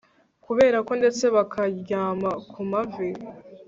Kuberako 0.45 0.91
ndetse 0.99 1.23
bakaryama 1.35 2.31
ku 2.51 2.59
mavi 2.69 3.09